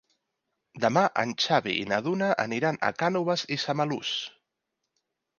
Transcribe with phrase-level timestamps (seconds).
[0.85, 4.15] Demà en Xavi i na Duna aniran a Cànoves i Samalús.